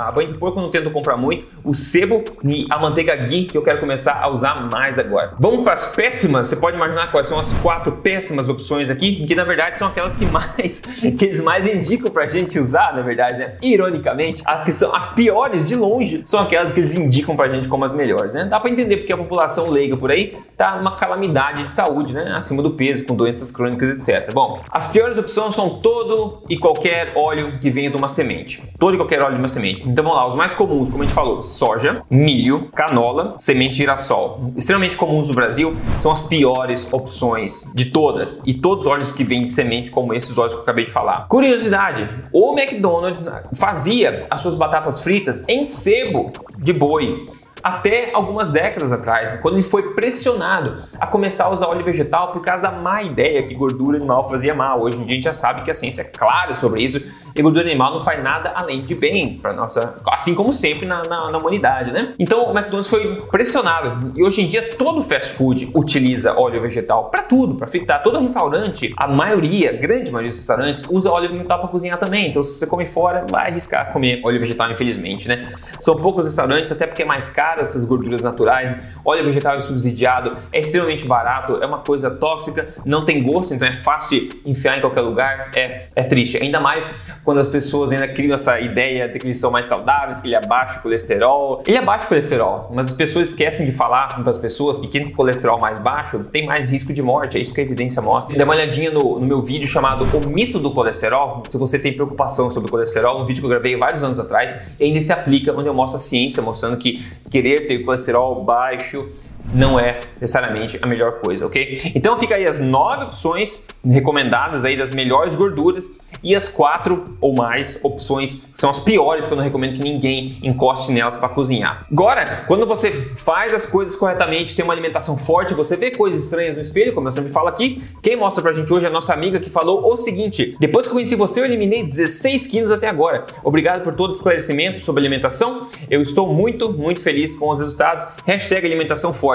a 0.09 0.13
banha 0.13 0.29
de 0.29 0.39
porco 0.39 0.61
não 0.61 0.71
tento 0.71 0.91
comprar 0.91 1.12
para 1.13 1.17
muito, 1.19 1.47
o 1.63 1.75
sebo 1.75 2.25
e 2.43 2.67
a 2.71 2.79
manteiga 2.79 3.15
ghee 3.15 3.45
que 3.45 3.57
eu 3.57 3.63
quero 3.63 3.79
começar 3.79 4.19
a 4.23 4.29
usar 4.29 4.69
mais 4.73 4.99
agora. 4.99 5.33
Vamos 5.39 5.63
para 5.63 5.75
as 5.75 5.95
péssimas, 5.95 6.47
você 6.47 6.57
pode 6.57 6.77
imaginar 6.77 7.13
quais 7.13 7.29
são 7.29 7.39
as 7.39 7.53
quatro 7.55 7.93
péssimas 7.93 8.49
opções 8.49 8.89
aqui, 8.89 9.27
que 9.27 9.35
na 9.35 9.45
verdade 9.45 9.79
são 9.79 9.89
aquelas 9.89 10.15
que 10.15 10.25
mais 10.25 10.81
que 11.19 11.25
eles 11.25 11.41
mais 11.41 11.67
indicam 11.67 12.11
pra 12.11 12.27
gente 12.27 12.59
usar, 12.59 12.95
na 12.95 13.03
verdade, 13.03 13.39
né? 13.39 13.57
Ironicamente, 13.61 14.43
as 14.47 14.65
que 14.65 14.73
são 14.73 14.95
as 14.97 15.13
piores 15.13 15.65
de 15.67 15.77
longe 15.77 16.23
são 16.25 16.41
aquelas 16.41 16.73
que 16.73 16.81
eles 16.81 16.95
indicam 16.95 17.37
pra 17.37 17.49
gente 17.49 17.69
como 17.69 17.85
as 17.85 17.95
melhores, 17.95 18.35
né? 18.35 18.47
Dá 18.47 18.59
para 18.59 18.71
entender 18.71 18.99
porque 18.99 19.13
a 19.13 19.19
população 19.19 19.69
leiga 19.69 19.97
por 19.97 20.11
aí 20.11 20.35
tá 20.57 20.77
numa 20.77 20.97
calamidade 20.97 21.65
de 21.65 21.75
saúde, 21.75 22.15
né? 22.15 22.33
Acima 22.35 22.63
do 22.63 22.71
peso, 22.71 23.05
com 23.05 23.15
doenças 23.15 23.51
crônicas, 23.51 24.09
etc. 24.09 24.33
Bom, 24.33 24.61
as 24.71 24.87
piores 24.87 25.19
opções 25.19 25.55
são 25.55 25.81
todo 25.81 26.43
e 26.49 26.57
qualquer 26.57 27.13
óleo 27.15 27.59
que 27.61 27.69
venha 27.71 27.91
de 27.91 27.97
uma 27.97 28.09
semente. 28.09 28.63
Todo 28.79 28.95
e 28.95 28.97
qualquer 28.97 29.23
óleo 29.23 29.35
de 29.35 29.41
uma 29.41 29.49
semente. 29.49 29.83
Então 29.87 30.03
vamos 30.03 30.17
lá, 30.17 30.29
os 30.29 30.35
mais 30.35 30.55
comuns, 30.55 31.02
como 31.03 31.05
a 31.05 31.05
gente 31.05 31.15
falou, 31.15 31.43
soja, 31.43 32.03
milho, 32.09 32.69
canola, 32.75 33.35
semente 33.39 33.73
de 33.73 33.79
girassol. 33.79 34.53
Extremamente 34.57 34.97
comuns 34.97 35.29
no 35.29 35.35
Brasil, 35.35 35.77
são 35.99 36.13
as 36.13 36.23
piores 36.23 36.89
opções 36.93 37.71
de 37.75 37.87
todas. 37.87 38.43
E 38.47 38.55
todos 38.55 38.87
os 38.87 38.91
óleos 38.91 39.13
que 39.13 39.25
vêm 39.25 39.45
de 39.45 39.51
semente, 39.51 39.91
como 39.91 40.15
esses 40.15 40.37
óleos 40.37 40.55
que 40.55 40.59
eu 40.59 40.63
acabei 40.63 40.85
de 40.85 40.93
falar. 40.93 41.27
Curiosidade, 41.29 42.09
o 42.33 42.57
McDonald's 42.57 43.25
fazia 43.55 44.27
as 44.31 44.41
suas 44.41 44.55
batatas 44.55 45.03
fritas 45.03 45.45
em 45.49 45.65
sebo 45.65 46.33
de 46.59 46.73
boi 46.73 47.25
até 47.63 48.11
algumas 48.13 48.51
décadas 48.51 48.91
atrás, 48.91 49.41
quando 49.41 49.55
ele 49.55 49.63
foi 49.63 49.95
pressionado 49.95 50.83
a 50.99 51.07
começar 51.07 51.45
a 51.45 51.51
usar 51.51 51.69
óleo 51.69 51.85
vegetal 51.85 52.33
por 52.33 52.43
causa 52.43 52.69
da 52.69 52.83
má 52.83 53.03
ideia 53.03 53.43
que 53.45 53.55
gordura 53.55 53.99
animal 53.99 54.29
fazia 54.29 54.53
mal. 54.53 54.83
Hoje 54.83 54.97
em 54.97 55.05
dia 55.05 55.13
a 55.13 55.15
gente 55.15 55.25
já 55.25 55.35
sabe 55.35 55.63
que 55.63 55.71
a 55.71 55.75
ciência 55.75 56.03
é 56.03 56.05
clara 56.05 56.57
sobre 56.57 56.83
isso 56.83 57.01
gordura 57.41 57.67
animal 57.67 57.93
não 57.93 58.01
faz 58.03 58.23
nada 58.23 58.53
além 58.55 58.85
de 58.85 58.95
bem 58.95 59.39
para 59.39 59.53
nossa, 59.55 59.95
assim 60.07 60.35
como 60.35 60.53
sempre 60.53 60.87
na, 60.87 61.03
na, 61.03 61.31
na, 61.31 61.39
humanidade, 61.39 61.93
né? 61.93 62.15
Então 62.19 62.45
o 62.45 62.51
McDonald's 62.51 62.91
foi 62.91 63.23
pressionado 63.31 64.13
e 64.15 64.23
hoje 64.23 64.43
em 64.43 64.49
dia 64.49 64.71
todo 64.77 65.01
fast 65.03 65.33
food 65.33 65.71
utiliza 65.75 66.39
óleo 66.39 66.61
vegetal 66.61 67.11
para 67.11 67.23
tudo, 67.23 67.55
para 67.55 67.67
fritar. 67.67 68.03
Todo 68.03 68.19
restaurante, 68.19 68.93
a 68.97 69.07
maioria, 69.07 69.73
grande 69.73 70.11
maioria 70.11 70.31
dos 70.31 70.39
restaurantes 70.39 70.85
usa 70.89 71.11
óleo 71.11 71.31
vegetal 71.31 71.61
para 71.61 71.69
cozinhar 71.69 71.99
também. 71.99 72.29
Então 72.29 72.43
se 72.43 72.59
você 72.59 72.67
come 72.67 72.87
fora, 72.87 73.25
vai 73.31 73.51
arriscar 73.51 73.93
comer 73.93 74.21
óleo 74.25 74.41
vegetal, 74.41 74.71
infelizmente, 74.71 75.29
né? 75.29 75.53
São 75.81 75.97
poucos 75.97 76.25
restaurantes, 76.25 76.73
até 76.73 76.87
porque 76.87 77.03
é 77.03 77.05
mais 77.05 77.31
caro 77.31 77.63
essas 77.63 77.85
gorduras 77.85 78.23
naturais. 78.23 78.77
Óleo 79.05 79.25
vegetal 79.25 79.57
é 79.57 79.61
subsidiado, 79.61 80.37
é 80.53 80.61
extremamente 80.61 81.05
barato, 81.05 81.63
é 81.63 81.67
uma 81.67 81.79
coisa 81.79 82.11
tóxica, 82.11 82.75
não 82.85 83.05
tem 83.05 83.23
gosto, 83.23 83.55
então 83.55 83.67
é 83.67 83.75
fácil 83.75 84.29
enfiar 84.45 84.79
em 84.79 84.81
qualquer 84.81 85.01
lugar. 85.01 85.51
É, 85.55 85.87
é 85.95 86.03
triste. 86.03 86.37
Ainda 86.37 86.61
mais 86.61 86.93
quando 87.25 87.39
as 87.39 87.49
pessoas 87.49 87.93
ainda 87.93 88.09
criam 88.09 88.35
essa 88.35 88.59
ideia 88.61 89.09
de 89.09 89.19
que 89.19 89.27
eles 89.27 89.39
são 89.39 89.51
mais 89.51 89.67
saudáveis, 89.67 90.21
que 90.21 90.29
ele 90.29 90.35
abaixa 90.35 90.79
o 90.79 90.83
colesterol. 90.83 91.63
Ele 91.67 91.79
abaixa 91.79 92.07
o 92.07 92.09
colesterol, 92.09 92.71
mas 92.75 92.89
as 92.89 92.95
pessoas 92.95 93.31
esquecem 93.31 93.67
de 93.67 93.73
falar 93.73 94.09
para 94.23 94.31
as 94.31 94.39
pessoas 94.39 94.81
que 94.81 94.89
quem 94.89 95.05
tem 95.05 95.15
colesterol 95.15 95.59
mais 95.59 95.79
baixo 95.79 96.21
tem 96.25 96.47
mais 96.47 96.69
risco 96.71 96.93
de 96.93 97.03
morte. 97.03 97.37
É 97.37 97.41
isso 97.41 97.55
que 97.55 97.61
a 97.61 97.65
evidência 97.65 98.03
mostra. 98.03 98.37
Dê 98.37 98.43
uma 98.43 98.55
olhadinha 98.55 98.91
no, 98.91 99.19
no 99.19 99.27
meu 99.27 99.43
vídeo 99.43 99.67
chamado 99.67 100.05
O 100.17 100.29
Mito 100.29 100.59
do 100.59 100.73
Colesterol. 100.73 101.43
Se 101.49 101.57
você 101.57 101.79
tem 101.79 101.93
preocupação 101.93 102.51
sobre 102.51 102.69
o 102.69 102.71
colesterol, 102.71 103.23
um 103.23 103.25
vídeo 103.25 103.41
que 103.41 103.47
eu 103.47 103.51
gravei 103.51 103.77
vários 103.77 104.03
anos 104.03 104.19
atrás, 104.19 104.53
ainda 104.81 105.01
se 105.01 105.13
aplica, 105.13 105.53
onde 105.53 105.69
eu 105.69 105.75
mostro 105.75 105.97
a 105.97 106.01
ciência, 106.01 106.43
mostrando 106.43 106.77
que 106.77 107.05
querer 107.31 107.67
ter 107.67 107.79
colesterol 107.81 108.43
baixo 108.45 109.09
não 109.55 109.79
é 109.79 110.01
necessariamente 110.21 110.79
a 110.81 110.87
melhor 110.87 111.21
coisa, 111.21 111.47
ok? 111.47 111.93
Então 111.95 112.19
fica 112.19 112.35
aí 112.35 112.47
as 112.47 112.59
nove 112.59 113.05
opções 113.05 113.67
recomendadas 113.85 114.65
aí 114.65 114.77
das 114.77 114.93
melhores 114.93 115.35
gorduras 115.35 115.91
e 116.23 116.35
as 116.35 116.49
quatro 116.49 117.17
ou 117.21 117.35
mais 117.35 117.81
opções 117.83 118.45
que 118.53 118.61
são 118.61 118.71
as 118.71 118.79
piores 118.79 119.27
que 119.27 119.33
eu 119.33 119.37
não 119.37 119.45
recomendo 119.45 119.75
que 119.75 119.83
ninguém 119.83 120.39
encoste 120.43 120.93
nelas 120.93 121.19
para 121.19 121.29
cozinhar. 121.29 121.87
Agora, 121.91 122.45
quando 122.47 122.67
você 122.67 122.91
faz 123.17 123.53
as 123.53 123.67
coisas 123.67 123.97
corretamente, 123.97 124.55
tem 124.55 124.65
uma 124.65 124.73
alimentação 124.73 125.17
forte, 125.17 125.55
você 125.55 125.77
vê 125.77 125.91
coisas 125.91 126.23
estranhas 126.23 126.55
no 126.55 126.63
espelho, 126.63 126.93
como 126.93 127.09
eu 127.09 127.13
sempre 127.13 127.33
falo 127.33 127.49
aqui, 127.49 127.83
quem 128.03 128.17
mostra 128.17 128.43
pra 128.43 128.53
gente 128.53 128.73
hoje 128.73 128.85
é 128.85 128.89
a 128.89 128.93
nossa 128.93 129.13
amiga 129.13 129.41
que 129.41 129.51
falou 129.51 129.93
o 129.93 129.97
seguinte: 129.97 130.57
depois 130.61 130.87
que 130.87 130.91
eu 130.91 130.95
conheci 130.95 131.15
você, 131.17 131.41
eu 131.41 131.45
eliminei 131.45 131.85
16 131.85 132.47
quilos 132.47 132.71
até 132.71 132.89
agora. 132.89 133.27
Obrigado 133.43 133.83
por 133.83 133.95
todo 133.95 134.11
o 134.11 134.13
esclarecimento 134.13 134.81
sobre 134.81 135.01
alimentação. 135.01 135.69
Eu 135.91 136.01
estou 136.01 136.33
muito, 136.33 136.73
muito 136.73 137.01
feliz 137.01 137.35
com 137.35 137.51
os 137.51 137.59
resultados. 137.59 138.07
Hashtag 138.25 138.67
alimentação 138.67 139.13
forte. 139.13 139.32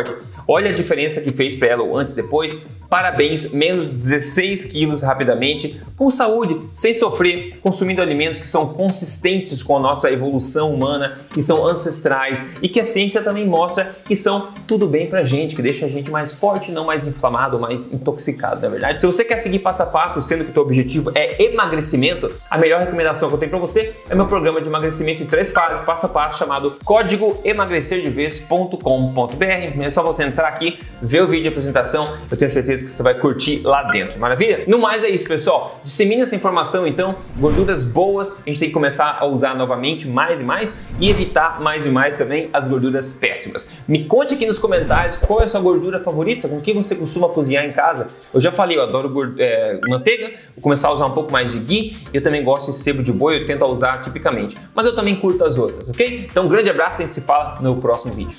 Olha 0.47 0.71
a 0.71 0.73
diferença 0.73 1.21
que 1.21 1.31
fez 1.31 1.55
para 1.55 1.69
ela 1.69 1.97
antes 1.97 2.13
e 2.13 2.15
depois. 2.15 2.57
Parabéns, 2.89 3.51
menos 3.51 3.89
16 3.89 4.65
quilos 4.65 5.01
rapidamente, 5.01 5.81
com 5.97 6.09
saúde, 6.09 6.57
sem 6.73 6.93
sofrer, 6.93 7.59
consumindo 7.61 8.01
alimentos 8.01 8.39
que 8.39 8.47
são 8.47 8.69
consistentes 8.69 9.61
com 9.61 9.75
a 9.75 9.79
nossa 9.79 10.09
evolução 10.09 10.73
humana, 10.73 11.17
que 11.33 11.43
são 11.43 11.67
ancestrais 11.67 12.39
e 12.61 12.69
que 12.69 12.79
a 12.79 12.85
ciência 12.85 13.21
também 13.21 13.45
mostra 13.45 13.97
que 14.05 14.15
são 14.15 14.53
tudo 14.65 14.87
bem 14.87 15.09
pra 15.09 15.23
gente, 15.23 15.53
que 15.55 15.61
deixa 15.61 15.85
a 15.85 15.89
gente 15.89 16.09
mais 16.09 16.35
forte, 16.35 16.71
não 16.71 16.85
mais 16.85 17.05
inflamado, 17.05 17.59
mais 17.59 17.91
intoxicado, 17.91 18.61
na 18.61 18.67
é 18.67 18.69
verdade. 18.69 19.01
Se 19.01 19.05
você 19.05 19.25
quer 19.25 19.37
seguir 19.37 19.59
passo 19.59 19.83
a 19.83 19.87
passo, 19.87 20.21
sendo 20.21 20.45
que 20.45 20.51
o 20.51 20.53
teu 20.53 20.63
objetivo 20.63 21.11
é 21.13 21.43
emagrecimento, 21.43 22.31
a 22.49 22.57
melhor 22.57 22.79
recomendação 22.79 23.27
que 23.27 23.35
eu 23.35 23.39
tenho 23.39 23.49
para 23.49 23.59
você 23.59 23.93
é 24.09 24.15
meu 24.15 24.27
programa 24.27 24.61
de 24.61 24.69
emagrecimento 24.69 25.23
em 25.23 25.25
três 25.25 25.51
fases, 25.51 25.85
passo 25.85 26.05
a 26.05 26.09
passo, 26.09 26.39
chamado 26.39 26.75
código 26.85 27.41
emagrecerdevez.com.br. 27.43 29.77
É 29.87 29.89
só 29.89 30.03
você 30.03 30.25
entrar 30.25 30.49
aqui, 30.49 30.79
ver 31.01 31.23
o 31.23 31.27
vídeo 31.27 31.43
de 31.43 31.47
apresentação, 31.47 32.17
eu 32.29 32.35
tenho 32.35 32.51
certeza 32.51 32.85
que 32.85 32.91
você 32.91 33.01
vai 33.01 33.13
curtir 33.13 33.61
lá 33.63 33.83
dentro. 33.83 34.19
Maravilha? 34.19 34.65
No 34.67 34.77
mais 34.79 35.01
é 35.01 35.09
isso, 35.09 35.25
pessoal. 35.25 35.79
Dissemine 35.81 36.23
essa 36.23 36.35
informação 36.35 36.85
então, 36.85 37.15
gorduras 37.37 37.85
boas, 37.85 38.41
a 38.45 38.49
gente 38.49 38.59
tem 38.59 38.67
que 38.67 38.73
começar 38.73 39.17
a 39.17 39.25
usar 39.25 39.55
novamente 39.55 40.05
mais 40.05 40.41
e 40.41 40.43
mais 40.43 40.77
e 40.99 41.09
evitar 41.09 41.61
mais 41.61 41.85
e 41.85 41.89
mais 41.89 42.17
também 42.17 42.49
as 42.51 42.67
gorduras 42.67 43.13
péssimas. 43.13 43.71
Me 43.87 44.03
conte 44.03 44.33
aqui 44.33 44.45
nos 44.45 44.59
comentários 44.59 45.15
qual 45.15 45.39
é 45.39 45.45
a 45.45 45.47
sua 45.47 45.61
gordura 45.61 46.01
favorita, 46.03 46.49
com 46.49 46.59
que 46.59 46.73
você 46.73 46.93
costuma 46.93 47.29
cozinhar 47.29 47.63
em 47.63 47.71
casa. 47.71 48.09
Eu 48.33 48.41
já 48.41 48.51
falei, 48.51 48.77
eu 48.77 48.83
adoro 48.83 49.35
é, 49.37 49.79
manteiga, 49.87 50.31
vou 50.53 50.61
começar 50.61 50.89
a 50.89 50.91
usar 50.91 51.05
um 51.05 51.13
pouco 51.13 51.31
mais 51.31 51.53
de 51.53 51.59
ghee, 51.59 51.97
eu 52.13 52.21
também 52.21 52.43
gosto 52.43 52.71
de 52.71 52.77
sebo 52.77 53.01
de 53.01 53.13
boi, 53.13 53.41
eu 53.41 53.45
tento 53.45 53.65
usar 53.65 54.01
tipicamente, 54.01 54.57
mas 54.75 54.85
eu 54.85 54.93
também 54.93 55.15
curto 55.15 55.45
as 55.45 55.57
outras, 55.57 55.87
ok? 55.87 56.27
Então 56.29 56.45
um 56.45 56.49
grande 56.49 56.69
abraço 56.69 57.01
a 57.01 57.05
gente 57.05 57.13
se 57.13 57.21
fala 57.21 57.57
no 57.61 57.77
próximo 57.77 58.13
vídeo. 58.13 58.35